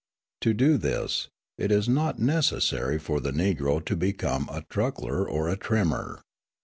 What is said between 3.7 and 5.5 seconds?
to become a truckler or